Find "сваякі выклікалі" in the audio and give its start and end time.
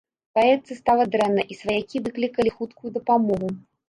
1.59-2.55